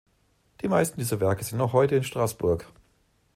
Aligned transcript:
Die 0.63 0.67
meisten 0.67 0.99
dieser 0.99 1.19
Werke 1.19 1.43
sind 1.43 1.59
noch 1.59 1.73
heute 1.73 1.95
in 1.95 2.03
Straßburg. 2.03 2.65